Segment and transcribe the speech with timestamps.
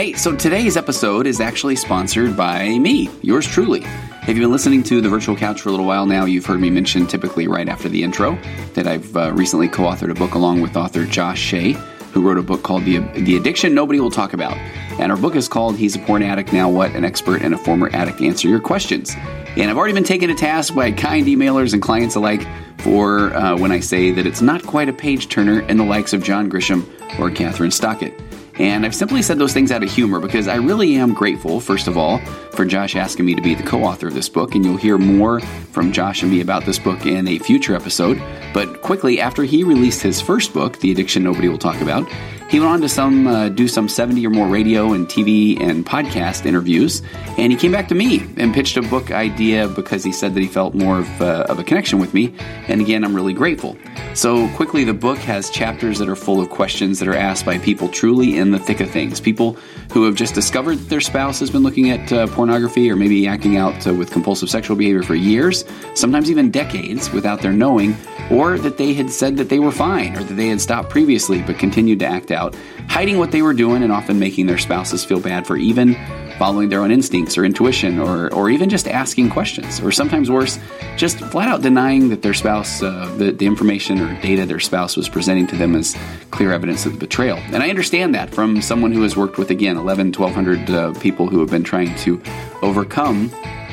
[0.00, 3.82] Hey, so today's episode is actually sponsored by me, yours truly.
[3.84, 6.58] If you've been listening to the Virtual Couch for a little while now, you've heard
[6.58, 8.38] me mention typically right after the intro
[8.72, 11.72] that I've uh, recently co authored a book along with author Josh Shea,
[12.12, 14.56] who wrote a book called the, the Addiction Nobody Will Talk About.
[14.98, 16.92] And our book is called He's a Porn Addict Now What?
[16.92, 19.14] An Expert and a Former Addict Answer Your Questions.
[19.58, 22.46] And I've already been taken to task by kind emailers and clients alike
[22.78, 26.14] for uh, when I say that it's not quite a page turner in the likes
[26.14, 28.18] of John Grisham or Kathryn Stockett.
[28.58, 31.86] And I've simply said those things out of humor because I really am grateful, first
[31.86, 32.18] of all,
[32.52, 34.54] for Josh asking me to be the co author of this book.
[34.54, 38.20] And you'll hear more from Josh and me about this book in a future episode.
[38.52, 42.08] But quickly, after he released his first book, The Addiction Nobody Will Talk About,
[42.50, 45.86] he went on to some uh, do some 70 or more radio and TV and
[45.86, 47.00] podcast interviews,
[47.38, 50.40] and he came back to me and pitched a book idea because he said that
[50.40, 52.34] he felt more of, uh, of a connection with me.
[52.66, 53.76] And again, I'm really grateful.
[54.14, 57.58] So quickly, the book has chapters that are full of questions that are asked by
[57.58, 59.20] people truly in the thick of things.
[59.20, 59.56] People
[59.92, 63.28] who have just discovered that their spouse has been looking at uh, pornography or maybe
[63.28, 67.96] acting out uh, with compulsive sexual behavior for years, sometimes even decades, without their knowing,
[68.30, 71.42] or that they had said that they were fine or that they had stopped previously
[71.42, 72.39] but continued to act out,
[72.88, 75.96] hiding what they were doing and often making their spouses feel bad for even
[76.38, 80.58] following their own instincts or intuition or, or even just asking questions or sometimes worse
[80.96, 84.96] just flat out denying that their spouse uh, the, the information or data their spouse
[84.96, 85.94] was presenting to them as
[86.30, 87.36] clear evidence of the betrayal.
[87.52, 91.28] And i understand that from someone who has worked with again 11 1200 uh, people
[91.28, 92.20] who have been trying to
[92.62, 93.30] overcome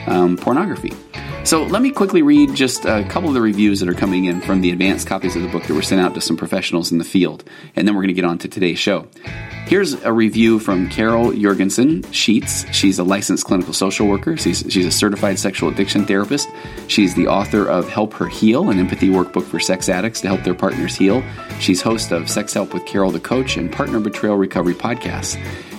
[0.07, 0.91] um, pornography
[1.47, 4.41] so let me quickly read just a couple of the reviews that are coming in
[4.41, 6.97] from the advanced copies of the book that were sent out to some professionals in
[6.97, 9.07] the field, and then we're going to get on to today's show.
[9.65, 12.65] Here's a review from Carol Juergensen Sheets.
[12.73, 14.35] She's a licensed clinical social worker.
[14.35, 16.49] She's, she's a certified sexual addiction therapist.
[16.87, 20.43] She's the author of Help Her Heal, an empathy workbook for sex addicts to help
[20.43, 21.23] their partners heal.
[21.61, 25.37] She's host of Sex Help with Carol the Coach and Partner Betrayal Recovery podcasts.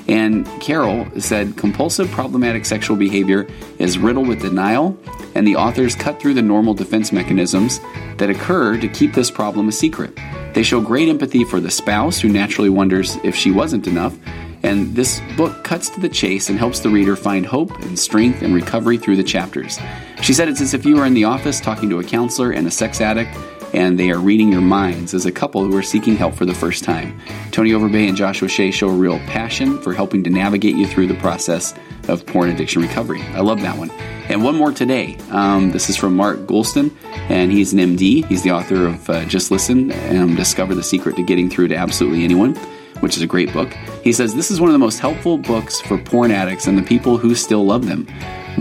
[0.09, 3.47] And Carol said compulsive problematic sexual behavior
[3.79, 4.99] is riddled with denial,
[5.35, 7.79] and the authors cut through the normal defense mechanisms
[8.17, 10.19] that occur to keep this problem a secret.
[10.55, 14.17] They show great empathy for the spouse who naturally wonders if she wasn't enough,
[14.63, 18.43] and this book cuts to the chase and helps the reader find hope and strength
[18.43, 19.79] and recovery through the chapters.
[20.23, 22.67] She said it's as if you were in the office talking to a counselor and
[22.67, 23.37] a sex addict
[23.73, 26.55] and they are reading your minds as a couple who are seeking help for the
[26.55, 27.21] first time.
[27.51, 31.07] Tony Overbay and Joshua Shea show a real passion for helping to navigate you through
[31.07, 31.75] the process
[32.09, 33.23] of porn addiction recovery.
[33.35, 33.91] I love that one.
[34.29, 35.17] And one more today.
[35.31, 36.95] Um, this is from Mark Goulston,
[37.31, 38.25] and he's an MD.
[38.27, 41.77] He's the author of uh, Just Listen and Discover the Secret to Getting Through to
[41.77, 42.55] Absolutely Anyone,
[43.01, 43.73] which is a great book.
[44.03, 46.83] He says this is one of the most helpful books for porn addicts and the
[46.83, 48.07] people who still love them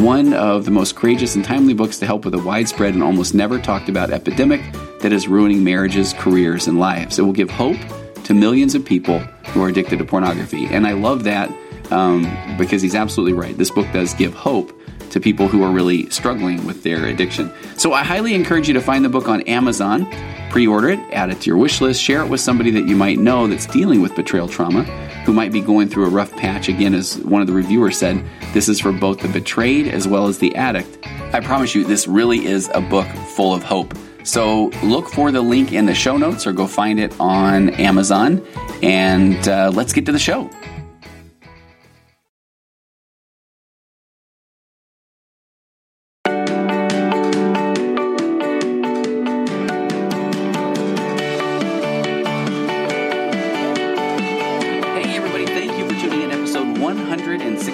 [0.03, 3.34] one of the most courageous and timely books to help with a widespread and almost
[3.34, 4.62] never talked about epidemic
[5.00, 7.18] that is ruining marriages, careers, and lives.
[7.18, 7.78] It will give hope
[8.25, 10.66] to millions of people who are addicted to pornography.
[10.66, 11.52] And I love that
[11.91, 12.24] um,
[12.57, 13.57] because he's absolutely right.
[13.57, 14.74] This book does give hope
[15.12, 17.52] to people who are really struggling with their addiction.
[17.78, 20.06] So I highly encourage you to find the book on Amazon,
[20.50, 22.96] pre order it, add it to your wish list, share it with somebody that you
[22.96, 24.84] might know that's dealing with betrayal trauma,
[25.28, 26.70] who might be going through a rough patch.
[26.70, 30.28] Again, as one of the reviewers said, this is for both the betrayed as well
[30.28, 31.06] as the addict.
[31.34, 33.06] I promise you, this really is a book
[33.36, 33.94] full of hope.
[34.24, 38.42] So look for the link in the show notes or go find it on Amazon.
[38.82, 40.50] And uh, let's get to the show.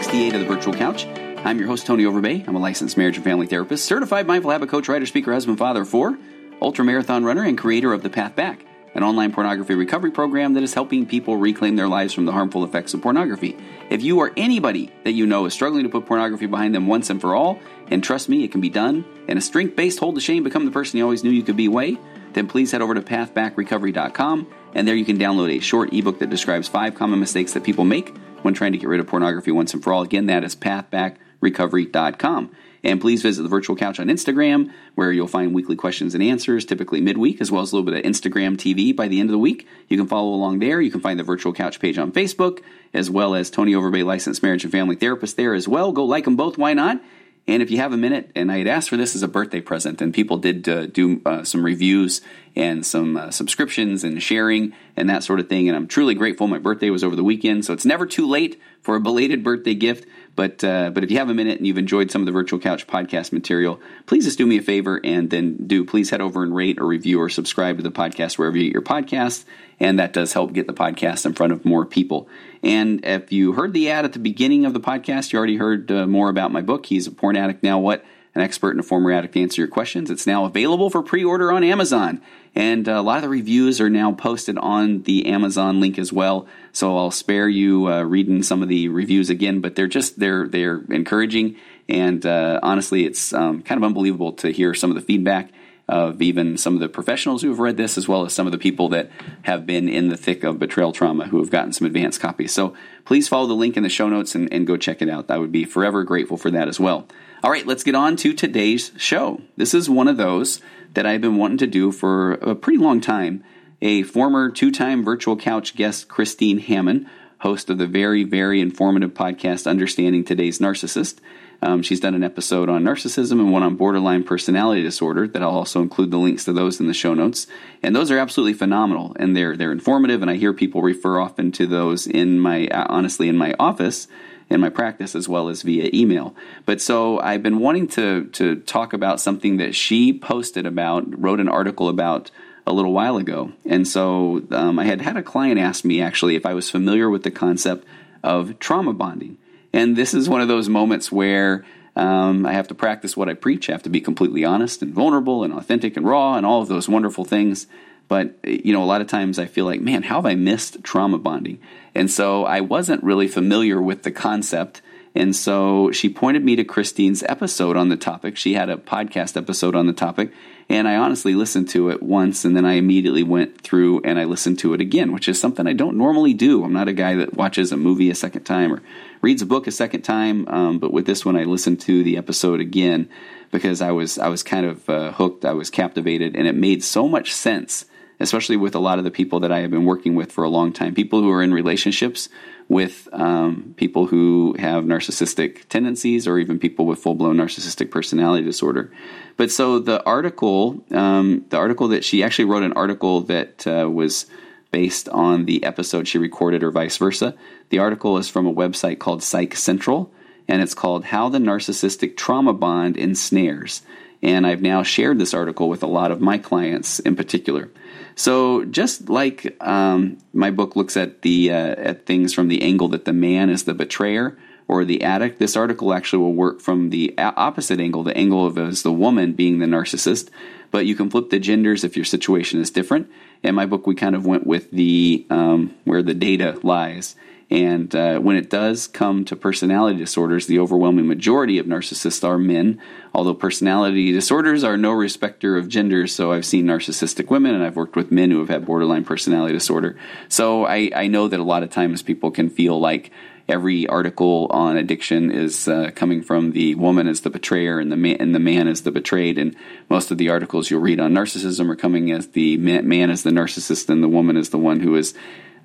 [0.03, 1.05] 168 of the Virtual Couch.
[1.45, 2.45] I'm your host, Tony Overbay.
[2.45, 5.85] I'm a licensed marriage and family therapist, certified mindful habit coach, writer, speaker, husband, father
[5.85, 6.17] four,
[6.61, 8.65] ultra marathon runner, and creator of The Path Back,
[8.95, 12.65] an online pornography recovery program that is helping people reclaim their lives from the harmful
[12.65, 13.57] effects of pornography.
[13.89, 17.09] If you or anybody that you know is struggling to put pornography behind them once
[17.09, 20.15] and for all, and trust me, it can be done, in a strength based hold
[20.15, 21.97] the shame, become the person you always knew you could be way,
[22.33, 26.29] then please head over to pathbackrecovery.com and there you can download a short ebook that
[26.29, 28.13] describes five common mistakes that people make
[28.43, 30.03] when trying to get rid of pornography once and for all.
[30.03, 32.51] Again, that is pathbackrecovery.com.
[32.85, 36.65] And please visit the Virtual Couch on Instagram, where you'll find weekly questions and answers,
[36.65, 39.31] typically midweek, as well as a little bit of Instagram TV by the end of
[39.31, 39.65] the week.
[39.87, 40.81] You can follow along there.
[40.81, 42.61] You can find the Virtual Couch page on Facebook,
[42.93, 45.93] as well as Tony Overbay, licensed marriage and family therapist there as well.
[45.93, 47.01] Go like them both, why not?
[47.45, 49.59] And if you have a minute, and I had asked for this as a birthday
[49.59, 52.21] present, and people did uh, do uh, some reviews
[52.55, 55.67] and some uh, subscriptions and sharing and that sort of thing.
[55.67, 56.47] And I'm truly grateful.
[56.47, 59.73] My birthday was over the weekend, so it's never too late for a belated birthday
[59.75, 60.07] gift.
[60.35, 62.59] But uh, but if you have a minute and you've enjoyed some of the Virtual
[62.59, 66.41] Couch podcast material, please just do me a favor and then do please head over
[66.41, 69.45] and rate or review or subscribe to the podcast wherever you get your podcasts,
[69.79, 72.27] and that does help get the podcast in front of more people.
[72.63, 75.91] And if you heard the ad at the beginning of the podcast, you already heard
[75.91, 76.87] uh, more about my book.
[76.87, 77.77] He's a porn addict now.
[77.77, 78.03] What?
[78.35, 80.09] An expert and a former addict to answer your questions.
[80.09, 82.19] It's now available for pre-order on Amazon.
[82.55, 86.13] And uh, a lot of the reviews are now posted on the Amazon link as
[86.13, 86.47] well.
[86.71, 90.47] So I'll spare you uh, reading some of the reviews again, but they're just they're
[90.47, 91.55] they're encouraging.
[91.89, 95.51] And uh, honestly, it's um, kind of unbelievable to hear some of the feedback
[95.89, 98.51] of even some of the professionals who have read this, as well as some of
[98.51, 99.09] the people that
[99.41, 102.53] have been in the thick of betrayal trauma who have gotten some advanced copies.
[102.53, 102.73] So
[103.03, 105.29] please follow the link in the show notes and, and go check it out.
[105.29, 107.07] I would be forever grateful for that as well.
[107.43, 109.41] All right, let's get on to today's show.
[109.57, 110.61] This is one of those
[110.93, 113.43] that I've been wanting to do for a pretty long time.
[113.81, 117.05] A former two time virtual couch guest, Christine Hammond,
[117.39, 121.17] host of the very, very informative podcast, Understanding Today's Narcissist.
[121.61, 125.49] Um, she's done an episode on narcissism and one on borderline personality disorder that I'll
[125.49, 127.45] also include the links to those in the show notes.
[127.81, 131.51] And those are absolutely phenomenal and they're they're informative and I hear people refer often
[131.53, 134.07] to those in my honestly in my office
[134.53, 136.35] in my practice as well as via email.
[136.65, 141.39] But so I've been wanting to to talk about something that she posted about, wrote
[141.39, 142.31] an article about
[142.65, 143.51] a little while ago.
[143.65, 147.09] And so um, I had had a client ask me actually if I was familiar
[147.09, 147.85] with the concept
[148.23, 149.37] of trauma bonding.
[149.73, 151.65] And this is one of those moments where
[151.95, 153.69] um, I have to practice what I preach.
[153.69, 156.67] I have to be completely honest and vulnerable and authentic and raw and all of
[156.67, 157.67] those wonderful things.
[158.07, 160.83] But, you know, a lot of times I feel like, man, how have I missed
[160.83, 161.59] trauma bonding?
[161.95, 164.81] And so I wasn't really familiar with the concept.
[165.15, 168.35] And so she pointed me to Christine's episode on the topic.
[168.35, 170.31] She had a podcast episode on the topic.
[170.69, 174.23] And I honestly listened to it once and then I immediately went through and I
[174.23, 176.63] listened to it again, which is something I don't normally do.
[176.63, 178.81] I'm not a guy that watches a movie a second time or
[179.21, 180.47] reads a book a second time.
[180.47, 183.09] Um, but with this one, I listened to the episode again
[183.51, 185.45] because I was I was kind of uh, hooked.
[185.45, 187.85] I was captivated, and it made so much sense
[188.23, 190.49] especially with a lot of the people that I have been working with for a
[190.49, 190.95] long time.
[190.95, 192.29] People who are in relationships
[192.67, 198.43] with um, people who have narcissistic tendencies or even people with full blown narcissistic personality
[198.43, 198.91] disorder.
[199.37, 203.89] But so the article, um, the article that she actually wrote an article that uh,
[203.89, 204.25] was
[204.71, 207.35] based on the episode she recorded or vice versa.
[207.69, 210.11] The article is from a website called Psych Central
[210.47, 213.81] and it's called How the Narcissistic Trauma Bond Ensnares.
[214.21, 217.69] And I've now shared this article with a lot of my clients in particular.
[218.15, 222.87] So just like um, my book looks at the uh, at things from the angle
[222.89, 224.37] that the man is the betrayer
[224.67, 228.57] or the addict, this article actually will work from the opposite angle, the angle of
[228.57, 230.29] as the woman being the narcissist.
[230.71, 233.09] But you can flip the genders if your situation is different.
[233.43, 237.15] In my book, we kind of went with the um, where the data lies.
[237.53, 242.39] And uh, when it does come to personality disorders, the overwhelming majority of narcissists are
[242.39, 242.81] men,
[243.13, 246.15] although personality disorders are no respecter of genders.
[246.15, 249.53] So I've seen narcissistic women and I've worked with men who have had borderline personality
[249.53, 249.95] disorder.
[250.29, 253.11] So I, I know that a lot of times people can feel like
[253.47, 257.97] every article on addiction is uh, coming from the woman as the betrayer and the
[257.97, 259.55] man and the man as the betrayed and
[259.89, 263.21] most of the articles you'll read on narcissism are coming as the man, man as
[263.21, 265.13] the narcissist and the woman is the one who is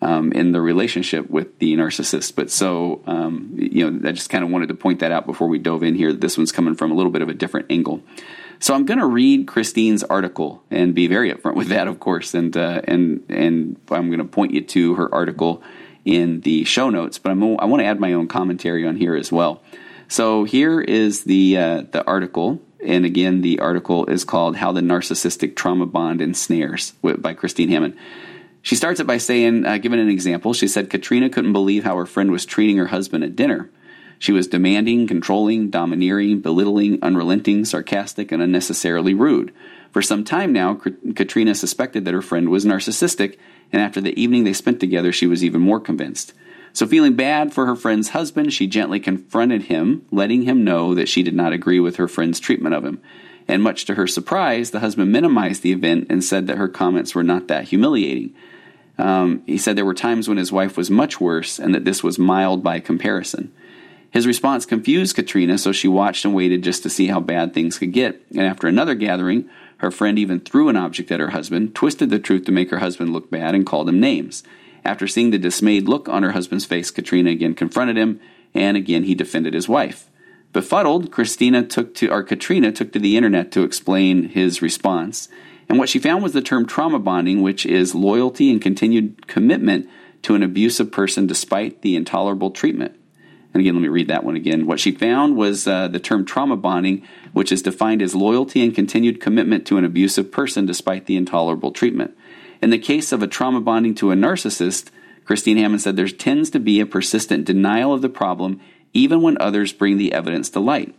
[0.01, 2.35] um, in the relationship with the narcissist.
[2.37, 5.49] But so, um, you know, I just kind of wanted to point that out before
[5.49, 6.13] we dove in here.
[6.13, 8.03] This one's coming from a little bit of a different angle.
[8.61, 12.35] So I'm going to read Christine's article and be very upfront with that, of course,
[12.35, 15.63] and uh, and and I'm going to point you to her article
[16.05, 17.19] in the show notes.
[17.19, 19.63] But I'm, I want to add my own commentary on here as well.
[20.09, 24.81] So here is the uh, the article, and again, the article is called "How the
[24.81, 27.97] Narcissistic Trauma Bond Ensnares" by Christine Hammond.
[28.69, 31.97] She starts it by saying, uh, giving an example, she said Katrina couldn't believe how
[31.97, 33.71] her friend was treating her husband at dinner.
[34.19, 39.55] She was demanding, controlling, domineering, belittling, unrelenting, sarcastic, and unnecessarily rude.
[39.91, 40.75] For some time now,
[41.15, 43.39] Katrina suspected that her friend was narcissistic,
[43.73, 46.35] and after the evening they spent together, she was even more convinced.
[46.75, 51.09] So, feeling bad for her friend's husband, she gently confronted him, letting him know that
[51.09, 53.01] she did not agree with her friend's treatment of him.
[53.49, 57.15] And much to her surprise, the husband minimized the event and said that her comments
[57.15, 58.35] were not that humiliating.
[58.99, 62.03] Um, he said there were times when his wife was much worse and that this
[62.03, 63.53] was mild by comparison.
[64.11, 67.79] His response confused Katrina, so she watched and waited just to see how bad things
[67.79, 68.21] could get.
[68.31, 72.19] And after another gathering, her friend even threw an object at her husband, twisted the
[72.19, 74.43] truth to make her husband look bad, and called him names.
[74.85, 78.21] After seeing the dismayed look on her husband's face, Katrina again confronted him,
[78.55, 80.09] and again he defended his wife.
[80.53, 85.29] Befuddled, Christina took to or Katrina took to the internet to explain his response.
[85.69, 89.89] And what she found was the term trauma bonding, which is loyalty and continued commitment
[90.23, 92.99] to an abusive person despite the intolerable treatment.
[93.53, 94.67] And again, let me read that one again.
[94.67, 98.75] What she found was uh, the term trauma bonding, which is defined as loyalty and
[98.75, 102.17] continued commitment to an abusive person despite the intolerable treatment.
[102.61, 104.91] In the case of a trauma bonding to a narcissist,
[105.25, 108.61] Christine Hammond said there tends to be a persistent denial of the problem
[108.93, 110.95] even when others bring the evidence to light.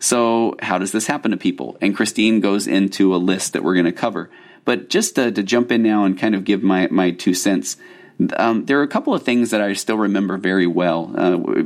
[0.00, 1.76] So, how does this happen to people?
[1.80, 4.30] And Christine goes into a list that we're going to cover.
[4.64, 7.76] But just to, to, jump in now and kind of give my, my two cents,
[8.36, 11.62] um, there are a couple of things that I still remember very well, uh,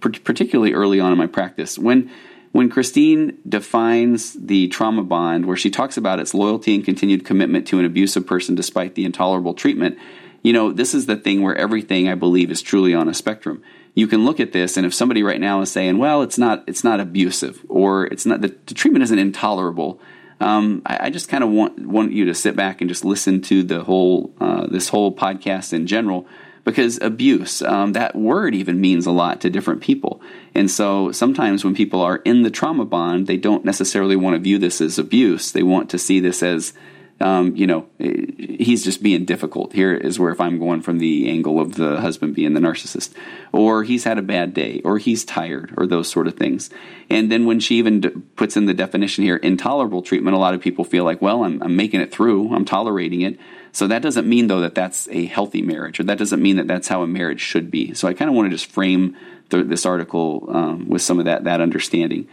[0.00, 1.78] particularly early on in my practice.
[1.78, 2.10] When
[2.52, 7.66] when Christine defines the trauma bond, where she talks about its loyalty and continued commitment
[7.68, 9.98] to an abusive person despite the intolerable treatment,
[10.42, 13.62] you know, this is the thing where everything I believe is truly on a spectrum.
[13.98, 16.62] You can look at this, and if somebody right now is saying, "Well, it's not,
[16.68, 20.00] it's not abusive," or "It's not the, the treatment isn't intolerable,"
[20.38, 23.40] um, I, I, just kind of want want you to sit back and just listen
[23.42, 26.28] to the whole uh, this whole podcast in general
[26.62, 30.20] because abuse um, that word even means a lot to different people.
[30.54, 34.40] And so sometimes when people are in the trauma bond they don't necessarily want to
[34.40, 35.50] view this as abuse.
[35.50, 36.72] They want to see this as
[37.20, 39.72] um, you know, he's just being difficult.
[39.72, 43.12] Here is where if I'm going from the angle of the husband being the narcissist,
[43.52, 46.70] or he's had a bad day, or he's tired, or those sort of things.
[47.10, 50.54] And then when she even d- puts in the definition here, intolerable treatment, a lot
[50.54, 53.38] of people feel like, well, I'm, I'm making it through, I'm tolerating it.
[53.72, 56.68] So that doesn't mean though that that's a healthy marriage, or that doesn't mean that
[56.68, 57.94] that's how a marriage should be.
[57.94, 59.16] So I kind of want to just frame
[59.50, 62.28] this article um, with some of that that understanding.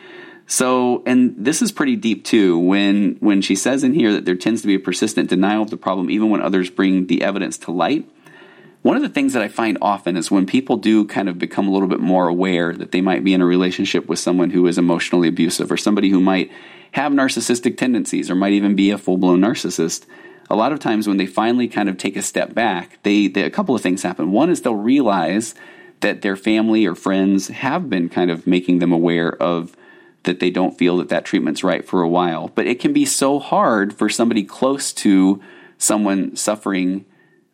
[0.48, 2.58] So, and this is pretty deep too.
[2.60, 5.70] When when she says in here that there tends to be a persistent denial of
[5.70, 8.10] the problem, even when others bring the evidence to light.
[8.84, 11.68] One of the things that I find often is when people do kind of become
[11.68, 14.68] a little bit more aware that they might be in a relationship with someone who
[14.68, 16.52] is emotionally abusive or somebody who might
[16.92, 20.06] have narcissistic tendencies or might even be a full blown narcissist.
[20.52, 23.42] A lot of times when they finally kind of take a step back, they, they
[23.42, 24.32] a couple of things happen.
[24.32, 25.56] One is they'll realize
[26.02, 29.76] that their family or friends have been kind of making them aware of
[30.26, 32.50] that they don't feel that that treatment's right for a while.
[32.54, 35.42] But it can be so hard for somebody close to
[35.78, 37.06] someone suffering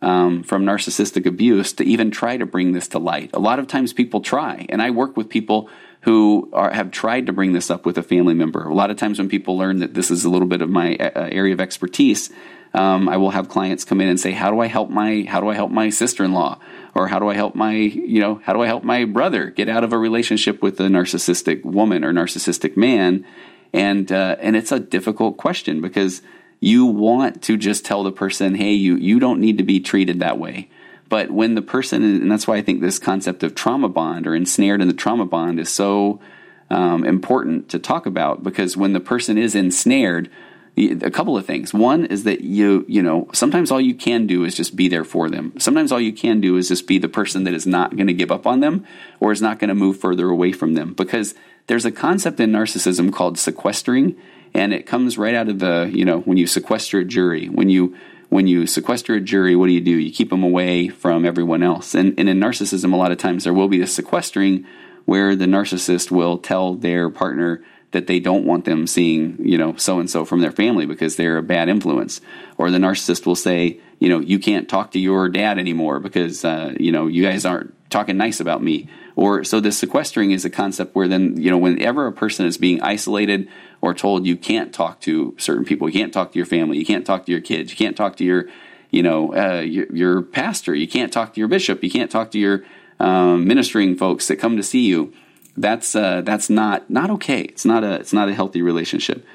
[0.02, 3.30] um, from narcissistic abuse to even try to bring this to light.
[3.34, 5.70] A lot of times people try, and I work with people
[6.02, 8.64] who are, have tried to bring this up with a family member.
[8.64, 10.96] A lot of times when people learn that this is a little bit of my
[10.96, 12.32] uh, area of expertise,
[12.74, 15.40] um, I will have clients come in and say, "How do I help my How
[15.40, 16.60] do I help my sister in law?"
[16.94, 19.70] or how do I help my, you know, how do I help my brother get
[19.70, 23.26] out of a relationship with a narcissistic woman or narcissistic man?
[23.74, 26.22] And uh, and it's a difficult question because
[26.60, 30.20] you want to just tell the person, hey, you you don't need to be treated
[30.20, 30.70] that way.
[31.08, 34.36] But when the person, and that's why I think this concept of trauma bond or
[34.36, 36.22] ensnared in the trauma bond is so
[36.70, 40.30] um, important to talk about because when the person is ensnared,
[40.78, 41.74] a couple of things.
[41.74, 45.04] One is that you, you know, sometimes all you can do is just be there
[45.04, 45.54] for them.
[45.60, 48.14] Sometimes all you can do is just be the person that is not going to
[48.14, 48.86] give up on them
[49.20, 51.36] or is not going to move further away from them because
[51.68, 54.16] there's a concept in narcissism called sequestering
[54.54, 57.70] and it comes right out of the, you know, when you sequester a jury, when
[57.70, 57.96] you
[58.30, 59.92] when you sequester a jury, what do you do?
[59.92, 61.94] You keep them away from everyone else.
[61.94, 64.66] And, and in narcissism, a lot of times there will be this sequestering
[65.04, 69.76] where the narcissist will tell their partner, that they don't want them seeing, you know,
[69.76, 72.22] so and so from their family because they're a bad influence.
[72.58, 76.44] Or the narcissist will say, you know, you can't talk to your dad anymore because,
[76.46, 78.88] uh, you know, you guys aren't talking nice about me.
[79.16, 82.58] Or so the sequestering is a concept where then, you know, whenever a person is
[82.58, 83.50] being isolated
[83.82, 86.86] or told you can't talk to certain people, you can't talk to your family, you
[86.86, 88.48] can't talk to your kids, you can't talk to your,
[88.90, 92.32] you know, uh, your, your, pastor, you can't talk to your bishop, you can't talk
[92.32, 92.64] to your
[93.02, 95.14] um, ministering folks that come to see you
[95.58, 97.42] that's uh, that's not not okay.
[97.42, 99.26] It's not a it's not a healthy relationship.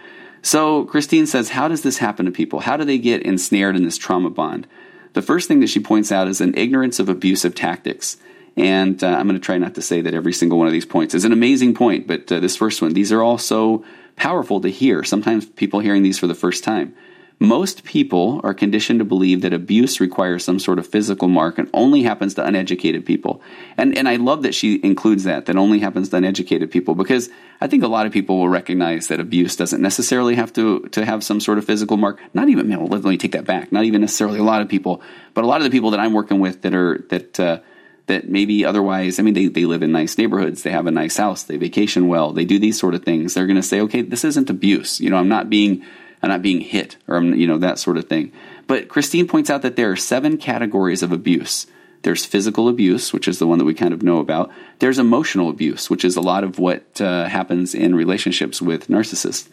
[0.42, 2.60] So Christine says, how does this happen to people?
[2.60, 4.68] How do they get ensnared in this trauma bond?
[5.14, 8.16] The first thing that she points out is an ignorance of abusive tactics.
[8.56, 10.86] And uh, I'm going to try not to say that every single one of these
[10.86, 14.60] points is an amazing point, but uh, this first one, these are all so powerful
[14.60, 15.04] to hear.
[15.04, 16.94] Sometimes people hearing these for the first time.
[17.38, 21.68] Most people are conditioned to believe that abuse requires some sort of physical mark and
[21.74, 23.42] only happens to uneducated people.
[23.76, 27.28] And and I love that she includes that that only happens to uneducated people because
[27.60, 31.04] I think a lot of people will recognize that abuse doesn't necessarily have to to
[31.04, 32.20] have some sort of physical mark.
[32.32, 33.70] Not even man, well, let me take that back.
[33.70, 35.02] Not even necessarily a lot of people,
[35.34, 37.60] but a lot of the people that I'm working with that are that uh,
[38.06, 41.16] that maybe otherwise, I mean, they, they live in nice neighborhoods, they have a nice
[41.16, 43.34] house, they vacation well, they do these sort of things.
[43.34, 45.00] They're going to say, okay, this isn't abuse.
[45.00, 45.84] You know, I'm not being
[46.22, 48.32] I'm not being hit or you know that sort of thing.
[48.66, 51.66] But Christine points out that there are seven categories of abuse.
[52.02, 54.52] There's physical abuse, which is the one that we kind of know about.
[54.78, 59.48] There's emotional abuse, which is a lot of what uh, happens in relationships with narcissists.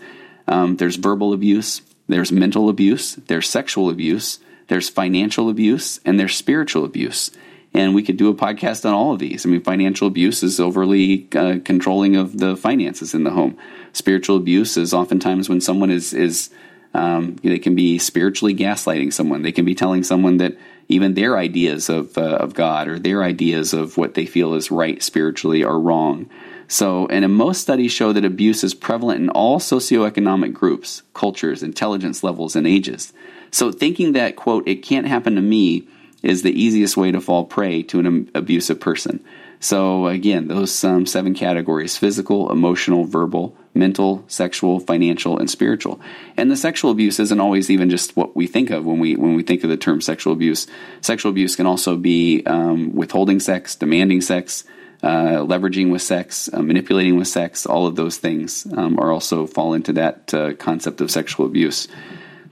[0.47, 1.81] Um, there's verbal abuse.
[2.07, 3.15] There's mental abuse.
[3.15, 4.39] There's sexual abuse.
[4.67, 7.31] There's financial abuse, and there's spiritual abuse.
[7.73, 9.45] And we could do a podcast on all of these.
[9.45, 13.57] I mean, financial abuse is overly uh, controlling of the finances in the home.
[13.93, 16.49] Spiritual abuse is oftentimes when someone is is
[16.93, 19.41] um, they can be spiritually gaslighting someone.
[19.41, 20.55] They can be telling someone that
[20.87, 24.69] even their ideas of uh, of God or their ideas of what they feel is
[24.69, 26.29] right spiritually are wrong.
[26.67, 32.23] So, and most studies show that abuse is prevalent in all socioeconomic groups, cultures, intelligence
[32.23, 33.13] levels, and ages.
[33.51, 35.87] So, thinking that quote it can't happen to me
[36.23, 39.23] is the easiest way to fall prey to an abusive person.
[39.59, 46.01] So, again, those um, seven categories physical, emotional, verbal, mental, sexual, financial, and spiritual.
[46.35, 49.35] And the sexual abuse isn't always even just what we think of when we, when
[49.35, 50.67] we think of the term sexual abuse.
[51.01, 54.65] Sexual abuse can also be um, withholding sex, demanding sex,
[55.03, 59.45] uh, leveraging with sex, uh, manipulating with sex, all of those things um, are also
[59.45, 61.89] fall into that uh, concept of sexual abuse.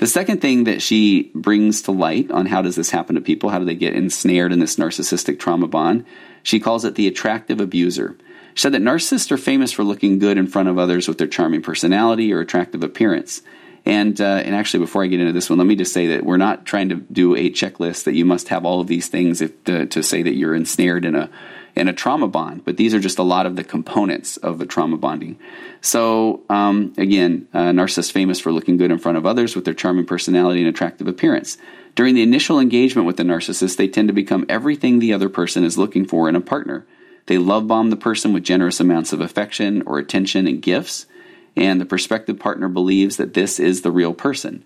[0.01, 3.51] The second thing that she brings to light on how does this happen to people,
[3.51, 6.05] how do they get ensnared in this narcissistic trauma bond,
[6.41, 8.17] she calls it the attractive abuser.
[8.55, 11.27] She said that narcissists are famous for looking good in front of others with their
[11.27, 13.43] charming personality or attractive appearance.
[13.85, 16.25] And uh, and actually, before I get into this one, let me just say that
[16.25, 19.39] we're not trying to do a checklist that you must have all of these things
[19.39, 21.29] if, to, to say that you're ensnared in a
[21.75, 24.65] in a trauma bond, but these are just a lot of the components of the
[24.65, 25.39] trauma bonding.
[25.81, 29.73] So, um, again, uh, narcissists famous for looking good in front of others with their
[29.73, 31.57] charming personality and attractive appearance.
[31.95, 35.63] During the initial engagement with the narcissist, they tend to become everything the other person
[35.63, 36.85] is looking for in a partner.
[37.25, 41.05] They love bomb the person with generous amounts of affection or attention and gifts,
[41.55, 44.63] and the prospective partner believes that this is the real person.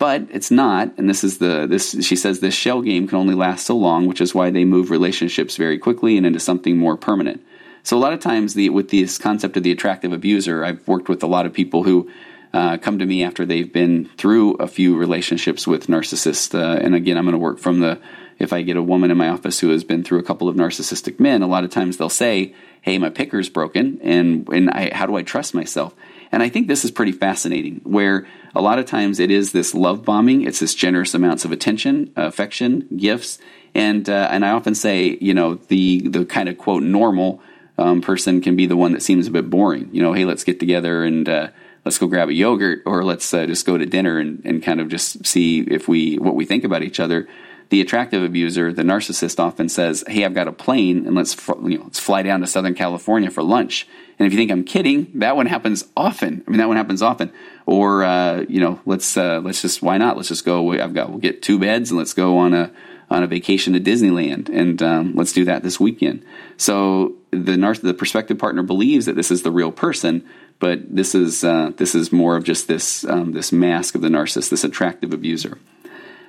[0.00, 3.34] But it's not, and this is the this she says this shell game can only
[3.34, 6.96] last so long, which is why they move relationships very quickly and into something more
[6.96, 7.44] permanent.
[7.82, 11.10] So a lot of times, the with this concept of the attractive abuser, I've worked
[11.10, 12.10] with a lot of people who
[12.54, 16.54] uh, come to me after they've been through a few relationships with narcissists.
[16.54, 18.00] Uh, and again, I'm going to work from the
[18.38, 20.56] if I get a woman in my office who has been through a couple of
[20.56, 24.92] narcissistic men, a lot of times they'll say, "Hey, my picker's broken, and and I,
[24.94, 25.94] how do I trust myself?"
[26.32, 29.74] And I think this is pretty fascinating, where a lot of times it is this
[29.74, 33.38] love bombing, it's this generous amounts of attention, affection, gifts,
[33.74, 37.40] and uh, and I often say, you know, the the kind of quote normal
[37.78, 39.88] um, person can be the one that seems a bit boring.
[39.92, 41.48] You know, hey, let's get together and uh,
[41.84, 44.80] let's go grab a yogurt, or let's uh, just go to dinner and, and kind
[44.80, 47.28] of just see if we what we think about each other
[47.70, 51.78] the attractive abuser, the narcissist, often says, "Hey, I've got a plane, and let's you
[51.78, 53.86] know, let's fly down to Southern California for lunch."
[54.20, 56.44] And if you think I'm kidding, that one happens often.
[56.46, 57.32] I mean, that one happens often.
[57.64, 60.18] Or uh, you know, let's uh, let's just why not?
[60.18, 60.58] Let's just go.
[60.58, 60.78] Away.
[60.78, 62.70] I've got we'll get two beds and let's go on a
[63.10, 66.22] on a vacation to Disneyland, and um, let's do that this weekend.
[66.58, 70.24] So the narc- the prospective partner believes that this is the real person,
[70.58, 74.08] but this is uh, this is more of just this um, this mask of the
[74.08, 75.58] narcissist, this attractive abuser.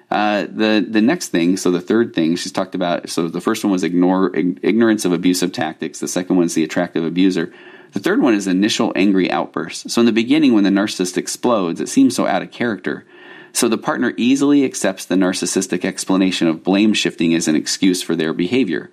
[0.10, 3.10] Uh, the the next thing, so the third thing she's talked about.
[3.10, 6.00] So the first one was ignore ignorance of abusive tactics.
[6.00, 7.54] The second one is the attractive abuser.
[7.92, 9.94] The third one is initial angry outbursts.
[9.94, 13.06] So in the beginning, when the narcissist explodes, it seems so out of character.
[13.54, 18.16] So the partner easily accepts the narcissistic explanation of blame shifting as an excuse for
[18.16, 18.90] their behavior.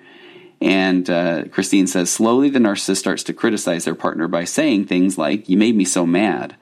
[0.60, 5.16] And uh, Christine says, slowly the narcissist starts to criticize their partner by saying things
[5.16, 6.56] like, "You made me so mad."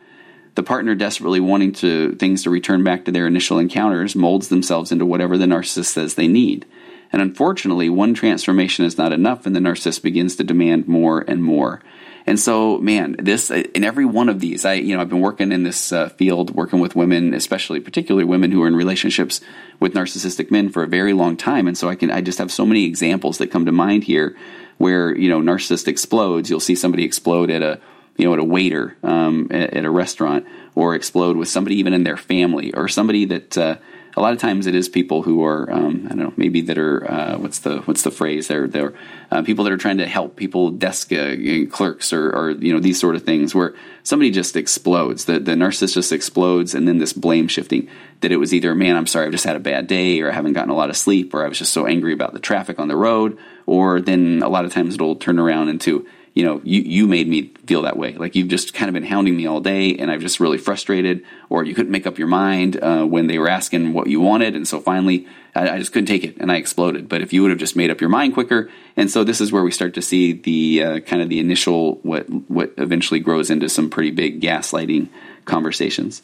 [0.57, 4.91] the partner desperately wanting to things to return back to their initial encounters molds themselves
[4.91, 6.67] into whatever the narcissist says they need.
[7.13, 11.45] And unfortunately, one transformation is not enough, and the narcissist begins to demand more and
[11.45, 11.83] more.
[12.27, 15.53] And so, man, this in every one of these, I you know I've been working
[15.53, 19.41] in this uh, field, working with women, especially particularly women who are in relationships
[19.79, 21.69] with narcissistic men for a very long time.
[21.69, 24.37] And so I can I just have so many examples that come to mind here,
[24.79, 26.51] where you know narcissist explodes.
[26.51, 27.81] You'll see somebody explode at a
[28.17, 31.93] you know, at a waiter um, at, at, a restaurant, or explode with somebody even
[31.93, 33.77] in their family, or somebody that uh,
[34.17, 36.79] a lot of times it is people who are um, I don't know maybe that
[36.79, 38.49] are uh, what's the what's the phrase?
[38.49, 38.95] They're they're
[39.31, 41.37] uh, people that are trying to help people desk uh,
[41.71, 45.53] clerks or, or you know these sort of things where somebody just explodes the the
[45.53, 47.89] narcissist just explodes and then this blame shifting
[48.21, 50.35] that it was either man I'm sorry I've just had a bad day or I
[50.35, 52.79] haven't gotten a lot of sleep or I was just so angry about the traffic
[52.79, 56.61] on the road or then a lot of times it'll turn around into you know,
[56.65, 58.13] you, you made me feel that way.
[58.13, 61.25] Like you've just kind of been hounding me all day and I've just really frustrated,
[61.49, 64.55] or you couldn't make up your mind uh, when they were asking what you wanted.
[64.55, 67.09] And so finally, I, I, just couldn't take it and I exploded.
[67.09, 68.69] But if you would have just made up your mind quicker,
[68.99, 71.95] and so this is where we start to see the uh, kind of the initial,
[72.03, 75.09] what, what eventually grows into some pretty big gaslighting
[75.47, 76.23] conversations.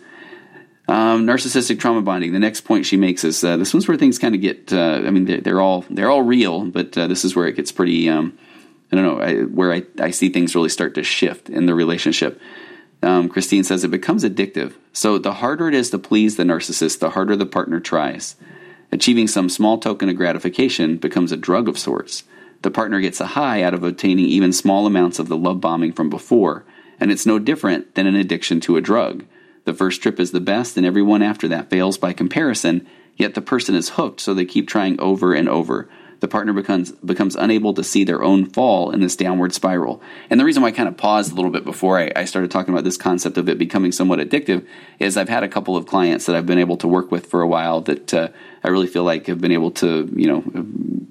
[0.88, 2.34] Um, narcissistic trauma bonding.
[2.34, 4.74] The next point she makes is uh, this one's where things kind of get.
[4.74, 7.56] Uh, I mean, they're, they're, all they're all real, but uh, this is where it
[7.56, 8.36] gets pretty um,
[8.92, 11.74] I don't know, I, where I, I see things really start to shift in the
[11.74, 12.38] relationship.
[13.02, 14.74] Um, Christine says it becomes addictive.
[14.92, 18.36] So the harder it is to please the narcissist, the harder the partner tries.
[18.92, 22.24] Achieving some small token of gratification becomes a drug of sorts.
[22.60, 25.92] The partner gets a high out of obtaining even small amounts of the love bombing
[25.92, 26.64] from before,
[27.00, 29.24] and it's no different than an addiction to a drug.
[29.64, 33.40] The first trip is the best, and everyone after that fails by comparison, yet the
[33.40, 35.88] person is hooked, so they keep trying over and over
[36.22, 40.00] the partner becomes becomes unable to see their own fall in this downward spiral.
[40.30, 42.52] And the reason why I kind of paused a little bit before I, I started
[42.52, 44.64] talking about this concept of it becoming somewhat addictive
[45.00, 47.42] is I've had a couple of clients that I've been able to work with for
[47.42, 48.28] a while that uh,
[48.62, 50.42] I really feel like have been able to you know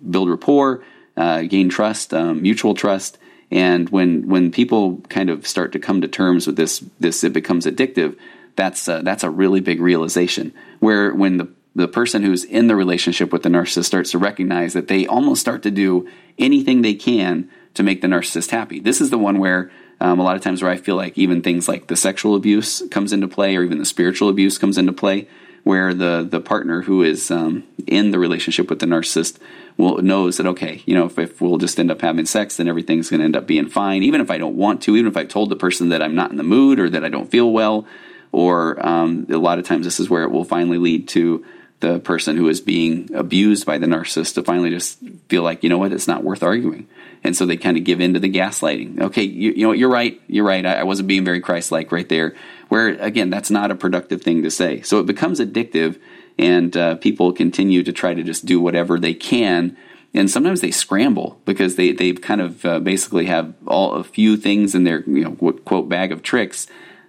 [0.10, 0.82] build rapport,
[1.18, 3.18] uh, gain trust, um, mutual trust.
[3.52, 7.34] And when when people kind of start to come to terms with this, this it
[7.34, 8.18] becomes addictive.
[8.56, 10.54] That's uh, that's a really big realization.
[10.80, 14.74] Where when the the person who's in the relationship with the narcissist starts to recognize
[14.74, 16.08] that they almost start to do
[16.38, 18.80] anything they can to make the narcissist happy.
[18.80, 21.42] This is the one where um, a lot of times where I feel like even
[21.42, 24.92] things like the sexual abuse comes into play, or even the spiritual abuse comes into
[24.92, 25.28] play,
[25.64, 29.38] where the the partner who is um, in the relationship with the narcissist
[29.78, 32.68] will knows that okay, you know, if, if we'll just end up having sex, then
[32.68, 34.04] everything's going to end up being fine.
[34.04, 36.32] Even if I don't want to, even if I've told the person that I'm not
[36.32, 37.86] in the mood or that I don't feel well,
[38.32, 41.46] or um, a lot of times this is where it will finally lead to
[41.82, 45.70] the person who is being abused by the narcissist to finally just feel like, you
[45.70, 46.88] know what, it's not worth arguing.
[47.24, 49.02] And so they kind of give in to the gaslighting.
[49.02, 50.66] Okay, you, you know, you're right, you're right.
[50.66, 52.36] I, I wasn't being very Christ like right there.
[52.70, 54.82] Where, again, that's not a productive thing to say.
[54.82, 56.00] So it becomes addictive,
[56.40, 59.76] and uh, people continue to try to just do whatever they can.
[60.14, 64.38] And sometimes they scramble because they, they kind of uh, basically have all a few
[64.38, 66.68] things in their you know quote bag of tricks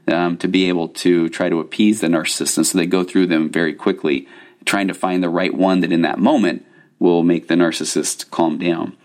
[0.09, 2.57] um, to be able to try to appease the narcissist.
[2.57, 4.29] And so they go through them very quickly
[4.65, 6.65] trying to find the right one that in that moment
[6.99, 8.97] will make the narcissist calm down.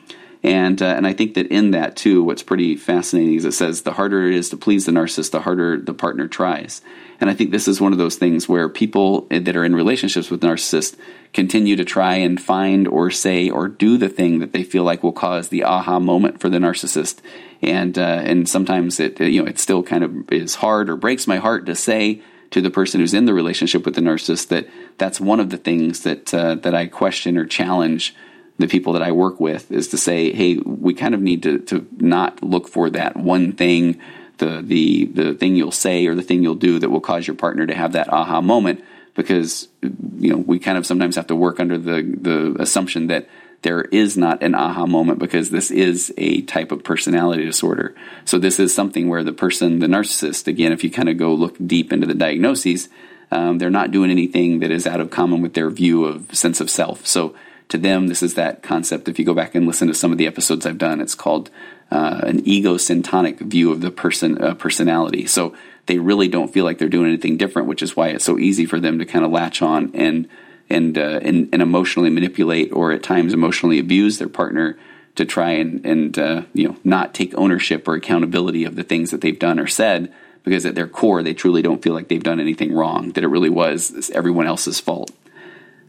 [0.43, 3.81] And, uh, and I think that in that too, what's pretty fascinating is it says
[3.81, 6.81] the harder it is to please the narcissist, the harder the partner tries.
[7.19, 10.29] And I think this is one of those things where people that are in relationships
[10.29, 10.95] with narcissists
[11.33, 15.03] continue to try and find or say or do the thing that they feel like
[15.03, 17.17] will cause the aha moment for the narcissist.
[17.61, 21.25] And uh, and sometimes it you know it still kind of is hard or breaks
[21.25, 24.67] my heart to say to the person who's in the relationship with the narcissist that
[24.97, 28.15] that's one of the things that uh, that I question or challenge
[28.57, 31.59] the people that I work with is to say, hey, we kind of need to
[31.59, 33.99] to not look for that one thing,
[34.37, 37.35] the the the thing you'll say or the thing you'll do that will cause your
[37.35, 38.83] partner to have that aha moment
[39.15, 43.27] because you know we kind of sometimes have to work under the the assumption that
[43.63, 47.95] there is not an aha moment because this is a type of personality disorder.
[48.25, 51.33] So this is something where the person, the narcissist, again, if you kind of go
[51.33, 52.87] look deep into the diagnoses,
[53.31, 56.61] um, they're not doing anything that is out of common with their view of sense
[56.61, 57.05] of self.
[57.05, 57.35] So
[57.69, 59.09] to them, this is that concept.
[59.09, 61.49] If you go back and listen to some of the episodes I've done, it's called
[61.91, 65.25] uh, an egocentric view of the person uh, personality.
[65.25, 65.55] So
[65.87, 68.65] they really don't feel like they're doing anything different, which is why it's so easy
[68.65, 70.29] for them to kind of latch on and
[70.69, 74.77] and, uh, and, and emotionally manipulate or at times emotionally abuse their partner
[75.17, 79.11] to try and and uh, you know not take ownership or accountability of the things
[79.11, 82.23] that they've done or said because at their core they truly don't feel like they've
[82.23, 85.11] done anything wrong that it really was everyone else's fault.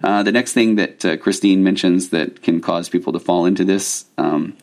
[0.03, 3.65] Uh, the next thing that uh, Christine mentions that can cause people to fall into
[3.65, 4.57] this um,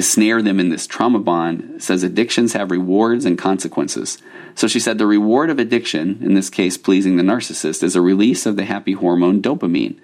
[0.00, 1.82] snare them in this trauma bond.
[1.82, 4.18] Says addictions have rewards and consequences.
[4.54, 8.00] So she said the reward of addiction, in this case pleasing the narcissist, is a
[8.00, 9.98] release of the happy hormone dopamine.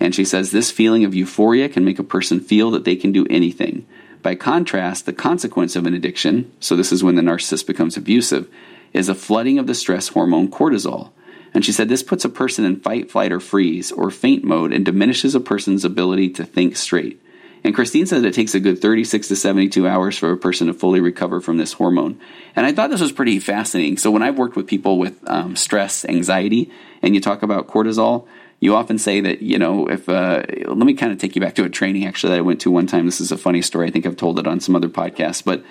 [0.00, 3.12] And she says this feeling of euphoria can make a person feel that they can
[3.12, 3.86] do anything.
[4.20, 8.48] By contrast, the consequence of an addiction, so this is when the narcissist becomes abusive,
[8.92, 11.10] is a flooding of the stress hormone cortisol.
[11.54, 14.72] And she said this puts a person in fight, flight, or freeze, or faint mode,
[14.72, 17.20] and diminishes a person's ability to think straight.
[17.64, 20.74] And Christine said it takes a good 36 to 72 hours for a person to
[20.74, 22.20] fully recover from this hormone.
[22.56, 23.98] And I thought this was pretty fascinating.
[23.98, 26.70] So when I've worked with people with um, stress, anxiety,
[27.02, 28.26] and you talk about cortisol,
[28.58, 31.54] you often say that, you know, if, uh, let me kind of take you back
[31.56, 33.06] to a training actually that I went to one time.
[33.06, 33.88] This is a funny story.
[33.88, 35.44] I think I've told it on some other podcasts.
[35.44, 35.64] But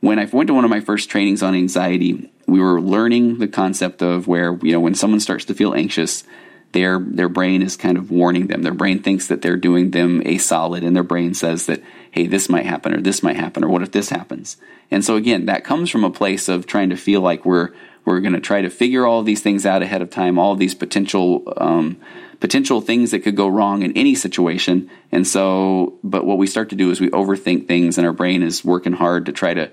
[0.00, 3.48] when I went to one of my first trainings on anxiety, we were learning the
[3.48, 6.24] concept of where, you know, when someone starts to feel anxious,
[6.74, 8.62] their their brain is kind of warning them.
[8.62, 12.26] Their brain thinks that they're doing them a solid, and their brain says that, hey,
[12.26, 14.58] this might happen, or this might happen, or what if this happens?
[14.90, 17.70] And so again, that comes from a place of trying to feel like we're
[18.04, 20.52] we're going to try to figure all of these things out ahead of time, all
[20.52, 21.96] of these potential um,
[22.40, 24.90] potential things that could go wrong in any situation.
[25.12, 28.42] And so, but what we start to do is we overthink things, and our brain
[28.42, 29.70] is working hard to try to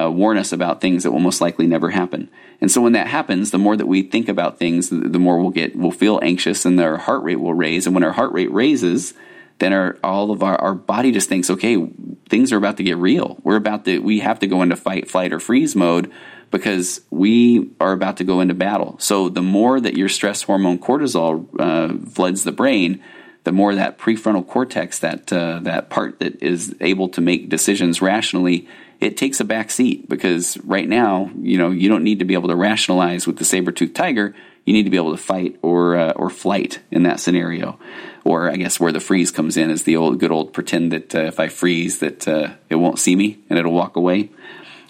[0.00, 2.28] uh, warn us about things that will most likely never happen.
[2.60, 5.50] And so when that happens, the more that we think about things, the more we'll
[5.50, 7.86] get, we'll feel anxious and our heart rate will raise.
[7.86, 9.14] And when our heart rate raises,
[9.58, 11.88] then our, all of our, our body just thinks, okay,
[12.28, 13.38] things are about to get real.
[13.44, 16.10] We're about to, we have to go into fight, flight, or freeze mode
[16.50, 18.96] because we are about to go into battle.
[18.98, 23.02] So the more that your stress hormone cortisol uh, floods the brain,
[23.44, 28.00] the more that prefrontal cortex, that uh, that part that is able to make decisions
[28.00, 28.66] rationally,
[29.04, 32.32] it takes a back seat because right now, you know, you don't need to be
[32.32, 34.34] able to rationalize with the saber-toothed tiger.
[34.64, 37.78] You need to be able to fight or uh, or flight in that scenario,
[38.24, 41.14] or I guess where the freeze comes in is the old good old pretend that
[41.14, 44.30] uh, if I freeze that uh, it won't see me and it'll walk away.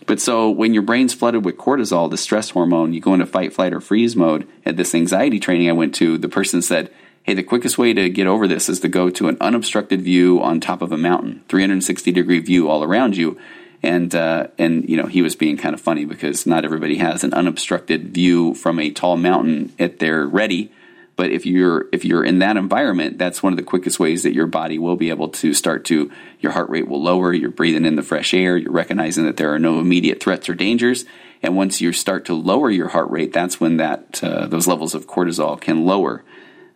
[0.07, 3.53] But so when your brain's flooded with cortisol, the stress hormone, you go into fight,
[3.53, 4.46] flight, or freeze mode.
[4.64, 6.92] At this anxiety training I went to, the person said,
[7.24, 10.40] Hey, the quickest way to get over this is to go to an unobstructed view
[10.40, 13.40] on top of a mountain, 360 degree view all around you.
[13.85, 17.23] And, uh, and, you know, he was being kind of funny because not everybody has
[17.23, 20.73] an unobstructed view from a tall mountain at their ready.
[21.16, 24.35] But if you're if you're in that environment, that's one of the quickest ways that
[24.35, 27.33] your body will be able to start to your heart rate will lower.
[27.35, 28.57] You're breathing in the fresh air.
[28.57, 31.05] You're recognizing that there are no immediate threats or dangers.
[31.42, 34.94] And once you start to lower your heart rate, that's when that uh, those levels
[34.94, 36.25] of cortisol can lower.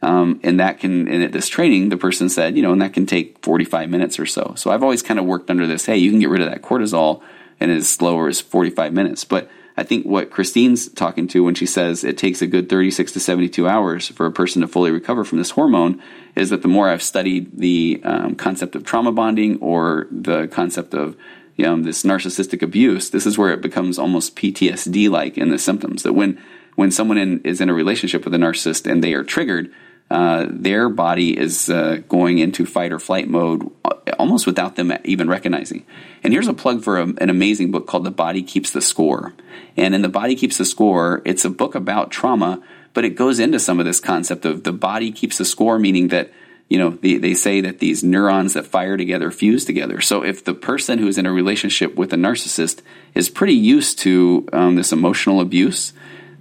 [0.00, 2.92] Um, and that can, and at this training, the person said, you know, and that
[2.92, 4.54] can take 45 minutes or so.
[4.56, 6.62] So I've always kind of worked under this, hey, you can get rid of that
[6.62, 7.20] cortisol
[7.58, 9.24] in as low as 45 minutes.
[9.24, 13.12] But I think what Christine's talking to when she says it takes a good 36
[13.12, 16.02] to 72 hours for a person to fully recover from this hormone
[16.37, 20.94] is that the more I've studied the um, concept of trauma bonding or the concept
[20.94, 21.16] of
[21.56, 25.58] you know, this narcissistic abuse, this is where it becomes almost PTSD like in the
[25.58, 26.04] symptoms.
[26.04, 26.40] That when
[26.76, 29.72] when someone in, is in a relationship with a narcissist and they are triggered,
[30.11, 34.92] uh, their body is uh, going into fight or flight mode uh, almost without them
[35.05, 35.85] even recognizing.
[36.23, 39.35] And here's a plug for a, an amazing book called The Body Keeps the Score.
[39.77, 42.62] And in The Body Keeps the Score, it's a book about trauma,
[42.94, 46.09] but it goes into some of this concept of the body keeps the score, meaning
[46.09, 46.33] that
[46.68, 50.44] you know they, they say that these neurons that fire together fuse together so if
[50.44, 52.83] the person who's in a relationship with a narcissist
[53.14, 55.92] is pretty used to um, this emotional abuse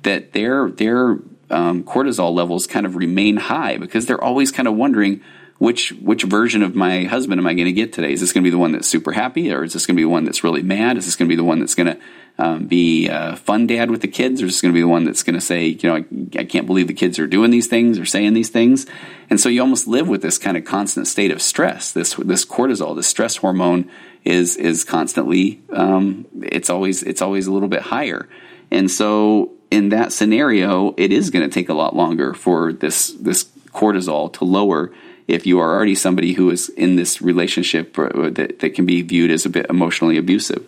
[0.04, 4.76] that their their um, cortisol levels kind of remain high because they're always kind of
[4.76, 5.22] wondering
[5.60, 8.14] which which version of my husband am I going to get today?
[8.14, 10.00] Is this going to be the one that's super happy, or is this going to
[10.00, 10.98] be the one that's really mad?
[10.98, 12.00] Is this going to be the one that's going to
[12.38, 14.88] um, be a fun dad with the kids, or is this going to be the
[14.88, 16.06] one that's going to say, you know, I,
[16.40, 18.86] I, can't believe the kids are doing these things or saying these things?
[19.32, 21.92] And so you almost live with this kind of constant state of stress.
[21.92, 23.90] This this cortisol, this stress hormone,
[24.24, 28.30] is is constantly um, it's always it's always a little bit higher,
[28.70, 33.12] and so in that scenario, it is going to take a lot longer for this
[33.12, 34.92] this cortisol to lower
[35.28, 39.30] if you are already somebody who is in this relationship that, that can be viewed
[39.30, 40.66] as a bit emotionally abusive.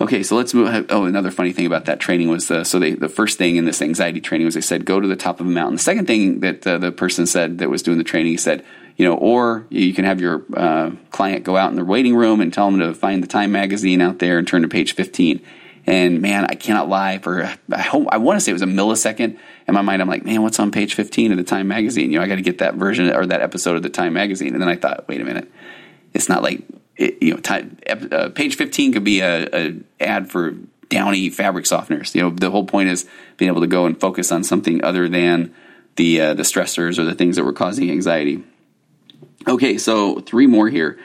[0.00, 0.86] Okay, so let's move.
[0.90, 3.64] Oh, another funny thing about that training was the, so they, the first thing in
[3.64, 5.74] this anxiety training was they said go to the top of a mountain.
[5.74, 8.64] The second thing that uh, the person said that was doing the training said,
[8.96, 12.40] you know, or you can have your uh, client go out in the waiting room
[12.40, 15.40] and tell them to find the Time magazine out there and turn to page fifteen.
[15.88, 18.66] And man, I cannot lie for I hope I want to say it was a
[18.66, 19.38] millisecond.
[19.66, 22.12] In my mind, I'm like, man, what's on page 15 of the Time magazine?
[22.12, 24.52] You know, I got to get that version or that episode of the Time magazine.
[24.52, 25.50] And then I thought, wait a minute,
[26.12, 26.62] it's not like
[26.98, 27.78] it, you know, time,
[28.12, 30.56] uh, page 15 could be a, a ad for
[30.90, 32.14] Downy fabric softeners.
[32.14, 35.08] You know, the whole point is being able to go and focus on something other
[35.08, 35.54] than
[35.96, 38.44] the uh, the stressors or the things that were causing anxiety.
[39.46, 40.98] Okay, so three more here.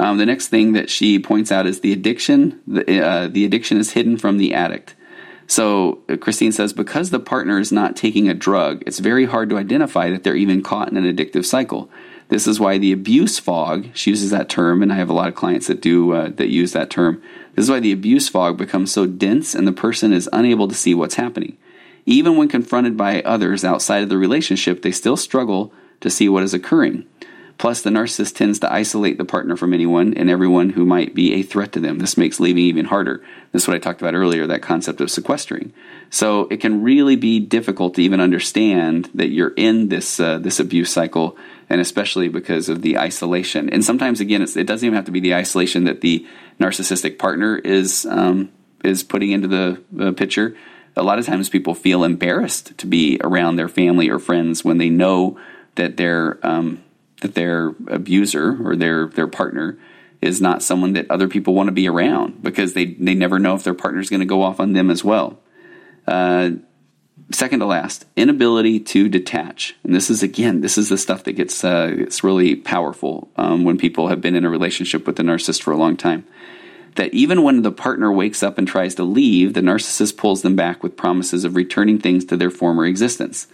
[0.00, 2.58] Um, the next thing that she points out is the addiction.
[2.66, 4.94] The, uh, the addiction is hidden from the addict.
[5.46, 9.50] So uh, Christine says because the partner is not taking a drug, it's very hard
[9.50, 11.90] to identify that they're even caught in an addictive cycle.
[12.28, 13.88] This is why the abuse fog.
[13.92, 16.48] She uses that term, and I have a lot of clients that do uh, that
[16.48, 17.20] use that term.
[17.54, 20.74] This is why the abuse fog becomes so dense, and the person is unable to
[20.74, 21.58] see what's happening.
[22.06, 26.42] Even when confronted by others outside of the relationship, they still struggle to see what
[26.42, 27.04] is occurring.
[27.60, 31.34] Plus, the narcissist tends to isolate the partner from anyone and everyone who might be
[31.34, 31.98] a threat to them.
[31.98, 33.22] This makes leaving even harder.
[33.52, 35.74] This is what I talked about earlier, that concept of sequestering.
[36.08, 40.58] So it can really be difficult to even understand that you're in this uh, this
[40.58, 41.36] abuse cycle,
[41.68, 43.68] and especially because of the isolation.
[43.68, 46.26] And sometimes, again, it doesn't even have to be the isolation that the
[46.58, 48.50] narcissistic partner is um,
[48.82, 50.56] is putting into the, the picture.
[50.96, 54.78] A lot of times, people feel embarrassed to be around their family or friends when
[54.78, 55.38] they know
[55.74, 56.82] that they're um,
[57.20, 59.78] that their abuser or their their partner
[60.20, 63.54] is not someone that other people want to be around because they they never know
[63.54, 65.38] if their partner is going to go off on them as well.
[66.06, 66.50] Uh,
[67.30, 71.32] second to last, inability to detach, and this is again this is the stuff that
[71.32, 75.22] gets uh, it's really powerful um, when people have been in a relationship with a
[75.22, 76.26] narcissist for a long time.
[76.96, 80.56] That even when the partner wakes up and tries to leave, the narcissist pulls them
[80.56, 83.46] back with promises of returning things to their former existence.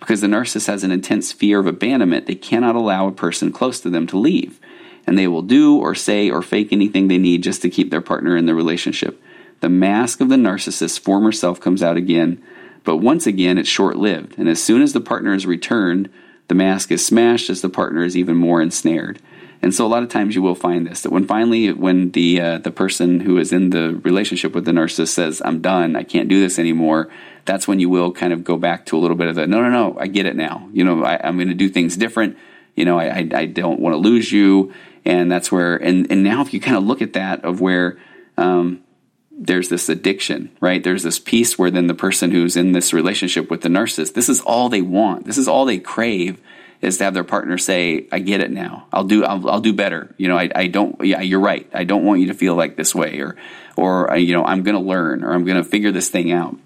[0.00, 3.80] Because the narcissist has an intense fear of abandonment, they cannot allow a person close
[3.80, 4.60] to them to leave.
[5.06, 8.00] And they will do or say or fake anything they need just to keep their
[8.00, 9.20] partner in the relationship.
[9.60, 12.42] the mask of the narcissist's former self comes out again,
[12.84, 14.38] but once again it's short lived.
[14.38, 16.10] And as soon as the partner is returned,
[16.48, 19.20] the mask is smashed as the partner is even more ensnared.
[19.64, 22.38] And so a lot of times you will find this that when finally when the
[22.38, 26.02] uh, the person who is in the relationship with the narcissist says I'm done, I
[26.02, 27.08] can't do this anymore,
[27.46, 29.62] that's when you will kind of go back to a little bit of the no
[29.62, 30.68] no no I get it now.
[30.74, 32.36] You know I, am going to do things different.
[32.76, 34.74] You know I, I, I don't want to lose you,
[35.06, 37.96] and that's where and and now if you kind of look at that of where
[38.36, 38.82] um,
[39.32, 40.84] there's this addiction, right?
[40.84, 44.28] There's this piece where then the person who's in this relationship with the narcissist, this
[44.28, 45.24] is all they want.
[45.24, 46.38] This is all they crave
[46.80, 48.86] is to have their partner say, "I get it now.
[48.92, 49.24] I'll do.
[49.24, 50.14] I'll, I'll do better.
[50.16, 51.02] You know, I, I don't.
[51.04, 51.68] Yeah, you're right.
[51.72, 53.36] I don't want you to feel like this way, or,
[53.76, 56.32] or uh, you know, I'm going to learn, or I'm going to figure this thing
[56.32, 56.56] out."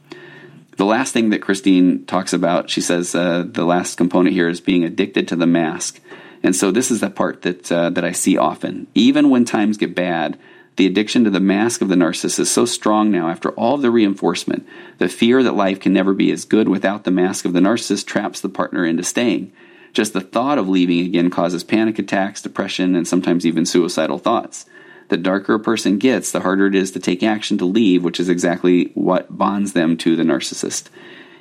[0.77, 4.61] The last thing that Christine talks about, she says, uh, the last component here is
[4.61, 6.01] being addicted to the mask,
[6.43, 8.87] and so this is the part that uh, that I see often.
[8.95, 10.39] Even when times get bad,
[10.79, 13.91] the addiction to the mask of the narcissist is so strong now after all the
[13.91, 14.65] reinforcement.
[14.99, 18.07] The fear that life can never be as good without the mask of the narcissist
[18.07, 19.51] traps the partner into staying.
[19.93, 24.67] Just the thought of leaving again causes panic attacks, depression, and sometimes even suicidal thoughts.
[25.09, 28.21] The darker a person gets, the harder it is to take action to leave, which
[28.21, 30.89] is exactly what bonds them to the narcissist.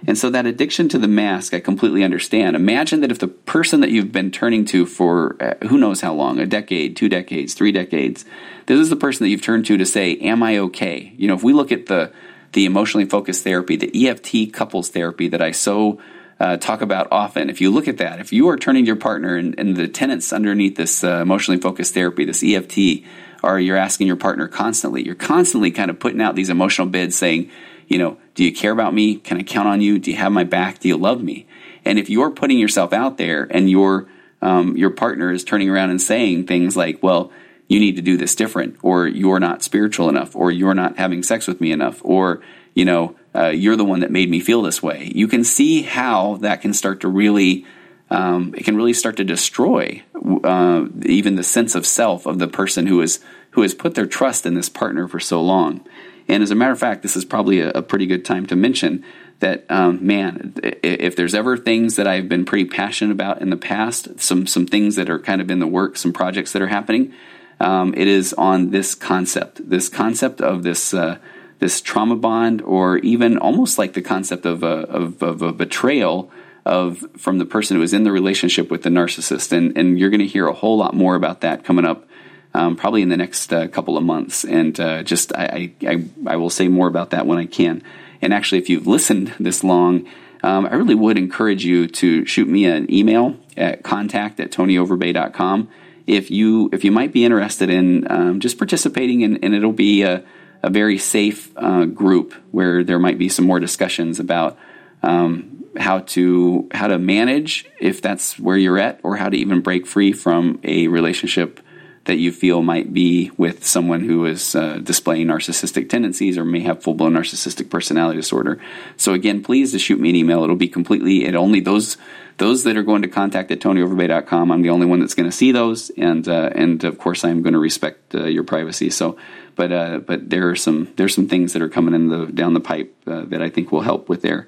[0.05, 2.55] And so that addiction to the mask, I completely understand.
[2.55, 6.13] Imagine that if the person that you've been turning to for uh, who knows how
[6.13, 8.25] long, a decade, two decades, three decades,
[8.67, 11.13] this is the person that you've turned to to say, Am I okay?
[11.17, 12.12] You know, if we look at the,
[12.53, 15.99] the emotionally focused therapy, the EFT couples therapy that I so
[16.39, 17.50] uh, talk about often.
[17.50, 19.88] If you look at that, if you are turning to your partner and, and the
[19.88, 23.04] tenants underneath this uh, emotionally focused therapy, this EFT,
[23.43, 27.17] or you're asking your partner constantly, you're constantly kind of putting out these emotional bids
[27.17, 27.50] saying,
[27.88, 29.15] you know, do you care about me?
[29.15, 29.97] Can I count on you?
[29.97, 30.80] Do you have my back?
[30.80, 31.47] Do you love me?
[31.86, 34.08] And if you're putting yourself out there and your
[34.39, 37.32] um, your partner is turning around and saying things like, well,
[37.67, 41.23] you need to do this different, or you're not spiritual enough, or you're not having
[41.23, 42.41] sex with me enough, or
[42.76, 45.12] you know, uh, you're the one that made me feel this way.
[45.13, 47.65] You can see how that can start to really,
[48.10, 50.04] um, it can really start to destroy
[50.43, 53.19] uh, even the sense of self of the person who is
[53.52, 55.84] who has put their trust in this partner for so long.
[56.28, 58.56] And as a matter of fact, this is probably a, a pretty good time to
[58.56, 59.04] mention
[59.39, 63.58] that, um, man, if there's ever things that I've been pretty passionate about in the
[63.58, 66.67] past, some some things that are kind of in the work, some projects that are
[66.67, 67.13] happening,
[67.60, 70.93] um, it is on this concept, this concept of this.
[70.93, 71.17] Uh,
[71.59, 76.31] this trauma bond, or even almost like the concept of a, of, of a betrayal
[76.65, 79.51] of from the person who is in the relationship with the narcissist.
[79.51, 82.05] And, and you're going to hear a whole lot more about that coming up.
[82.53, 86.37] Um, probably in the next uh, couple of months, and uh, just I, I, I
[86.37, 87.83] will say more about that when I can.
[88.19, 90.07] And actually, if you've listened this long,
[90.41, 95.69] um, I really would encourage you to shoot me an email at contact at tonyoverbay.com
[96.07, 100.01] if you if you might be interested in um, just participating, and, and it'll be
[100.03, 100.23] a,
[100.63, 104.57] a very safe uh, group where there might be some more discussions about
[105.03, 109.61] um, how to how to manage if that's where you're at, or how to even
[109.61, 111.59] break free from a relationship
[112.05, 116.61] that you feel might be with someone who is uh, displaying narcissistic tendencies or may
[116.61, 118.59] have full blown narcissistic personality disorder.
[118.95, 120.43] So again, please just shoot me an email.
[120.43, 121.97] It'll be completely it only those
[122.38, 124.52] those that are going to contact at tonyoverbay.com.
[124.52, 127.41] I'm the only one that's going to see those, and uh, and of course I'm
[127.41, 128.89] going to respect uh, your privacy.
[128.89, 129.17] So
[129.58, 132.54] but uh, but there are some there's some things that are coming in the down
[132.54, 134.47] the pipe uh, that I think will help with there.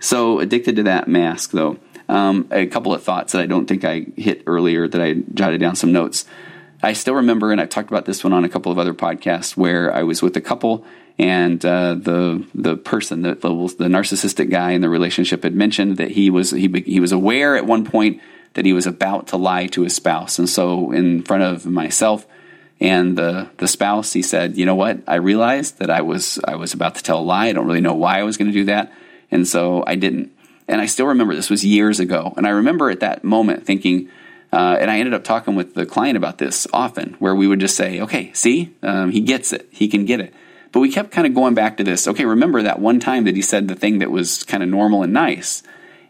[0.00, 1.76] So addicted to that mask though.
[2.08, 5.60] Um, a couple of thoughts that I don't think I hit earlier that I jotted
[5.60, 6.26] down some notes.
[6.82, 9.56] I still remember, and I've talked about this one on a couple of other podcasts,
[9.56, 10.84] where I was with a couple
[11.18, 13.48] and uh, the the person, that the,
[13.78, 17.56] the narcissistic guy in the relationship, had mentioned that he was he he was aware
[17.56, 18.20] at one point
[18.54, 22.26] that he was about to lie to his spouse, and so in front of myself
[22.80, 24.98] and the the spouse he said, "You know what?
[25.06, 27.46] I realized that I was I was about to tell a lie.
[27.46, 28.92] I don't really know why I was going to do that,
[29.30, 30.32] and so I didn't."
[30.66, 34.08] And I still remember this was years ago, and I remember at that moment thinking.
[34.52, 37.58] Uh, and I ended up talking with the client about this often, where we would
[37.58, 39.66] just say, "Okay, see, um, he gets it.
[39.72, 40.32] He can get it."
[40.74, 42.08] But we kept kind of going back to this.
[42.08, 45.04] Okay, remember that one time that he said the thing that was kind of normal
[45.04, 45.62] and nice,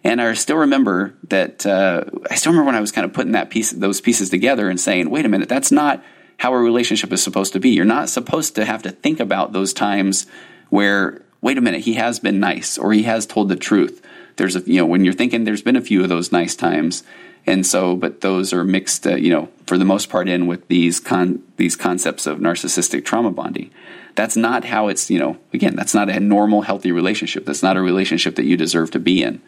[0.02, 1.64] and I still remember that.
[1.66, 4.70] Uh, I still remember when I was kind of putting that piece, those pieces together,
[4.70, 6.02] and saying, "Wait a minute, that's not
[6.38, 7.70] how a relationship is supposed to be.
[7.70, 10.26] You're not supposed to have to think about those times
[10.70, 14.02] where, wait a minute, he has been nice or he has told the truth.
[14.36, 17.04] There's a, you know, when you're thinking there's been a few of those nice times.
[17.46, 20.66] And so, but those are mixed, uh, you know, for the most part in with
[20.68, 23.70] these con- these concepts of narcissistic trauma bonding.
[24.14, 27.44] That's not how it's, you know, again, that's not a normal, healthy relationship.
[27.44, 29.42] That's not a relationship that you deserve to be in.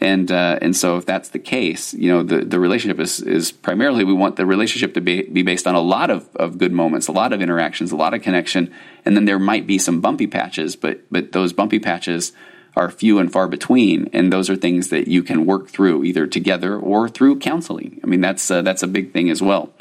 [0.00, 3.50] And uh, and so if that's the case, you know, the, the relationship is, is
[3.50, 6.72] primarily we want the relationship to be, be based on a lot of, of good
[6.72, 8.72] moments, a lot of interactions, a lot of connection,
[9.04, 12.32] and then there might be some bumpy patches, but but those bumpy patches
[12.76, 16.26] are few and far between, and those are things that you can work through either
[16.26, 17.98] together or through counseling.
[18.04, 19.72] I mean, that's uh, that's a big thing as well.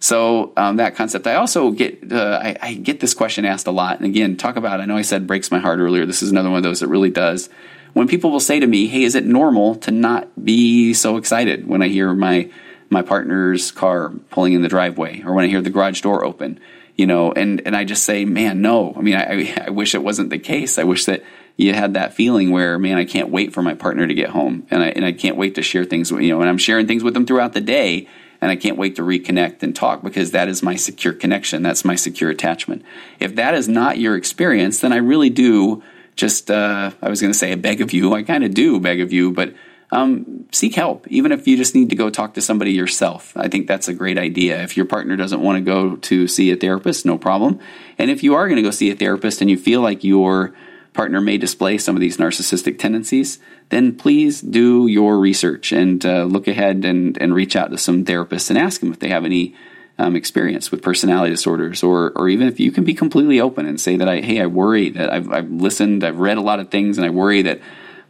[0.00, 3.70] So um, that concept, I also get uh, I, I, get this question asked a
[3.70, 4.80] lot, and again, talk about.
[4.80, 6.06] I know I said breaks my heart earlier.
[6.06, 7.50] This is another one of those that really does.
[7.92, 11.68] When people will say to me, "Hey, is it normal to not be so excited
[11.68, 12.48] when I hear my
[12.88, 16.58] my partner's car pulling in the driveway, or when I hear the garage door open?"
[16.96, 18.94] You know, and and I just say, "Man, no.
[18.96, 20.78] I mean, I, I wish it wasn't the case.
[20.78, 21.22] I wish that
[21.58, 24.66] you had that feeling where, man, I can't wait for my partner to get home,
[24.70, 26.10] and I and I can't wait to share things.
[26.10, 28.08] With, you know, and I'm sharing things with them throughout the day,
[28.40, 31.62] and I can't wait to reconnect and talk because that is my secure connection.
[31.62, 32.82] That's my secure attachment.
[33.18, 35.82] If that is not your experience, then I really do
[36.16, 36.50] just.
[36.50, 38.14] Uh, I was going to say, I beg of you.
[38.14, 39.54] I kind of do beg of you, but.
[39.92, 43.32] Um, seek help, even if you just need to go talk to somebody yourself.
[43.36, 44.62] I think that's a great idea.
[44.62, 47.58] If your partner doesn't want to go to see a therapist, no problem.
[47.98, 50.54] And if you are going to go see a therapist and you feel like you're
[50.92, 53.38] partner may display some of these narcissistic tendencies,
[53.68, 58.04] then please do your research and uh, look ahead and, and reach out to some
[58.04, 59.54] therapists and ask them if they have any
[59.98, 63.78] um, experience with personality disorders, or or even if you can be completely open and
[63.78, 66.70] say that I hey I worry that I've, I've listened, I've read a lot of
[66.70, 67.60] things, and I worry that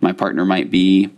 [0.01, 1.11] my partner might be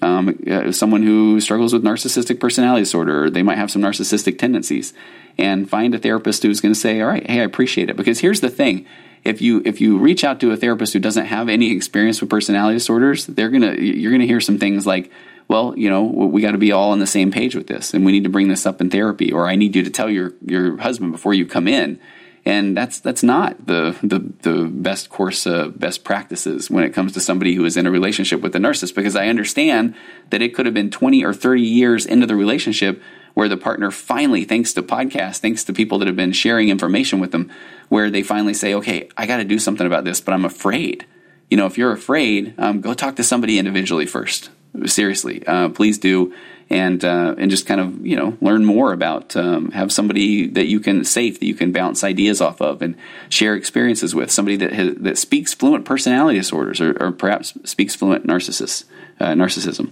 [0.00, 4.38] um, uh, someone who struggles with narcissistic personality disorder, or they might have some narcissistic
[4.38, 4.94] tendencies,
[5.38, 8.20] and find a therapist who's going to say, all right, hey, I appreciate it, because
[8.20, 8.86] here's the thing
[9.24, 12.30] if you if you reach out to a therapist who doesn't have any experience with
[12.30, 15.10] personality disorders, they're gonna you're gonna hear some things like,
[15.48, 18.04] well, you know, we got to be all on the same page with this, and
[18.04, 20.34] we need to bring this up in therapy, or I need you to tell your
[20.44, 21.98] your husband before you come in,
[22.44, 27.12] and that's that's not the the the best course uh, best practices when it comes
[27.12, 29.94] to somebody who is in a relationship with a narcissist, because I understand
[30.30, 33.02] that it could have been twenty or thirty years into the relationship
[33.34, 37.20] where the partner finally, thanks to podcasts, thanks to people that have been sharing information
[37.20, 37.50] with them,
[37.88, 41.04] where they finally say, okay, I got to do something about this, but I'm afraid.
[41.50, 44.50] You know, if you're afraid, um, go talk to somebody individually first.
[44.86, 46.34] Seriously, uh, please do,
[46.68, 50.66] and uh, and just kind of you know learn more about um, have somebody that
[50.66, 52.96] you can safe that you can bounce ideas off of and
[53.28, 57.94] share experiences with somebody that has, that speaks fluent personality disorders or, or perhaps speaks
[57.94, 58.84] fluent narcissist
[59.20, 59.90] uh, narcissism.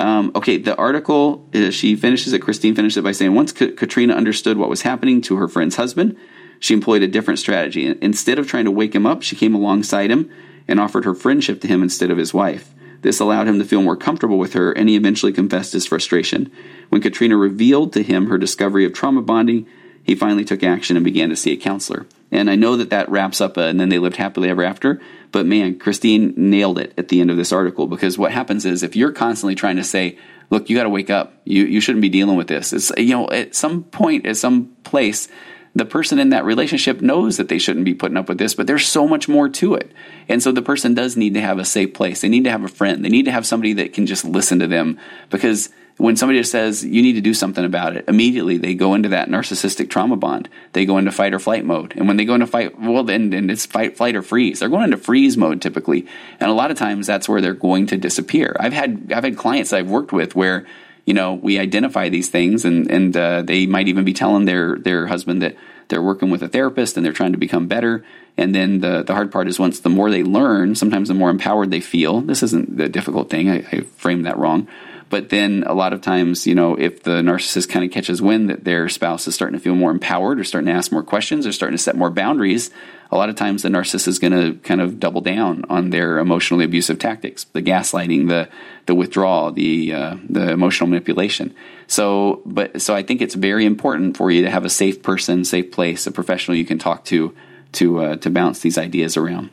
[0.00, 4.14] Um, okay, the article, uh, she finishes it, Christine finishes it by saying, once Katrina
[4.14, 6.16] understood what was happening to her friend's husband,
[6.58, 7.94] she employed a different strategy.
[8.00, 10.30] Instead of trying to wake him up, she came alongside him
[10.66, 12.74] and offered her friendship to him instead of his wife.
[13.02, 16.50] This allowed him to feel more comfortable with her, and he eventually confessed his frustration.
[16.88, 19.66] When Katrina revealed to him her discovery of trauma bonding,
[20.02, 22.06] he finally took action and began to see a counselor.
[22.32, 25.00] And I know that that wraps up, uh, and then they lived happily ever after.
[25.32, 28.82] But man, Christine nailed it at the end of this article because what happens is
[28.82, 30.16] if you're constantly trying to say,
[30.48, 31.34] "Look, you got to wake up.
[31.44, 34.66] You you shouldn't be dealing with this." It's you know at some point, at some
[34.84, 35.28] place,
[35.74, 38.66] the person in that relationship knows that they shouldn't be putting up with this, but
[38.66, 39.92] there's so much more to it.
[40.28, 42.20] And so the person does need to have a safe place.
[42.20, 43.04] They need to have a friend.
[43.04, 44.98] They need to have somebody that can just listen to them
[45.30, 45.68] because
[46.00, 49.28] when somebody says you need to do something about it, immediately they go into that
[49.28, 50.48] narcissistic trauma bond.
[50.72, 51.92] They go into fight or flight mode.
[51.94, 54.60] And when they go into fight, well, then, then it's fight, flight, or freeze.
[54.60, 56.06] They're going into freeze mode typically.
[56.40, 58.56] And a lot of times that's where they're going to disappear.
[58.58, 60.66] I've had, I've had clients I've worked with where,
[61.04, 64.78] you know, we identify these things and, and, uh, they might even be telling their,
[64.78, 65.54] their husband that
[65.88, 68.06] they're working with a therapist and they're trying to become better.
[68.38, 71.28] And then the, the hard part is once the more they learn, sometimes the more
[71.28, 72.22] empowered they feel.
[72.22, 73.50] This isn't the difficult thing.
[73.50, 74.66] I, I framed that wrong
[75.10, 78.48] but then a lot of times, you know, if the narcissist kind of catches wind
[78.48, 81.48] that their spouse is starting to feel more empowered or starting to ask more questions
[81.48, 82.70] or starting to set more boundaries,
[83.10, 86.18] a lot of times the narcissist is going to kind of double down on their
[86.18, 88.48] emotionally abusive tactics, the gaslighting, the
[88.86, 91.54] the withdrawal, the uh, the emotional manipulation.
[91.88, 95.44] So, but so I think it's very important for you to have a safe person,
[95.44, 97.34] safe place, a professional you can talk to
[97.72, 99.50] to uh, to bounce these ideas around.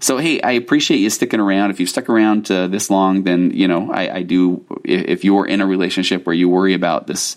[0.00, 1.70] So hey, I appreciate you sticking around.
[1.70, 4.64] If you've stuck around uh, this long, then you know I, I do.
[4.84, 7.36] If you're in a relationship where you worry about this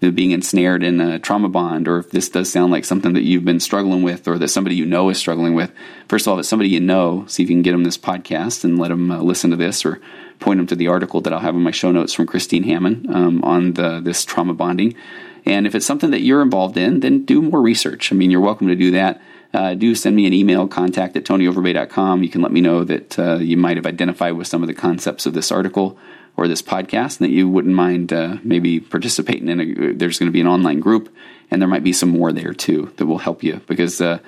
[0.00, 3.44] being ensnared in a trauma bond, or if this does sound like something that you've
[3.44, 5.70] been struggling with, or that somebody you know is struggling with,
[6.08, 7.98] first of all, if it's somebody you know, see if you can get them this
[7.98, 10.00] podcast and let them uh, listen to this, or
[10.40, 13.14] point them to the article that I'll have in my show notes from Christine Hammond
[13.14, 14.96] um, on the, this trauma bonding.
[15.44, 18.12] And if it's something that you're involved in, then do more research.
[18.12, 19.22] I mean, you're welcome to do that
[19.54, 22.22] uh, do send me an email, contact at tonyoverbay.com.
[22.22, 24.74] You can let me know that uh, you might have identified with some of the
[24.74, 25.98] concepts of this article
[26.36, 30.28] or this podcast and that you wouldn't mind uh, maybe participating in a, there's going
[30.28, 31.14] to be an online group
[31.50, 34.18] and there might be some more there too that will help you because uh,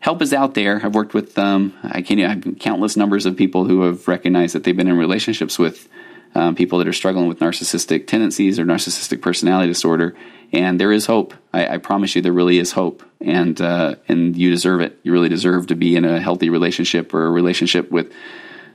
[0.00, 0.80] help is out there.
[0.82, 4.76] I've worked with um, I have countless numbers of people who have recognized that they've
[4.76, 5.88] been in relationships with
[6.34, 10.16] um, people that are struggling with narcissistic tendencies or narcissistic personality disorder.
[10.52, 11.34] And there is hope.
[11.52, 14.98] I, I promise you, there really is hope, and uh, and you deserve it.
[15.02, 18.12] You really deserve to be in a healthy relationship or a relationship with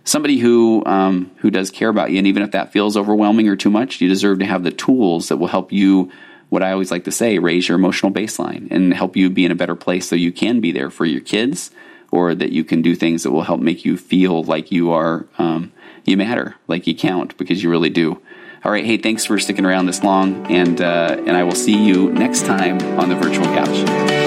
[0.04, 2.18] somebody who um, who does care about you.
[2.18, 5.30] And even if that feels overwhelming or too much, you deserve to have the tools
[5.30, 6.12] that will help you.
[6.50, 9.52] What I always like to say: raise your emotional baseline and help you be in
[9.52, 11.70] a better place, so you can be there for your kids,
[12.10, 15.28] or that you can do things that will help make you feel like you are
[15.38, 15.72] um,
[16.08, 18.22] you matter, like you count, because you really do.
[18.64, 21.78] All right, hey, thanks for sticking around this long, and uh, and I will see
[21.78, 24.27] you next time on the virtual couch.